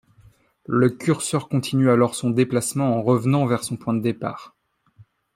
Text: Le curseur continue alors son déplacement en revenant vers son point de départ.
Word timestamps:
Le 0.65 0.89
curseur 0.89 1.47
continue 1.47 1.91
alors 1.91 2.15
son 2.15 2.31
déplacement 2.31 2.95
en 2.97 3.03
revenant 3.03 3.45
vers 3.45 3.63
son 3.63 3.77
point 3.77 3.93
de 3.93 4.01
départ. 4.01 4.55